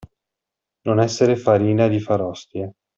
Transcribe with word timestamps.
Non 0.87 0.97
esser 1.05 1.31
farina 1.45 1.87
di 1.93 1.99
far 2.07 2.21
ostie. 2.33 2.65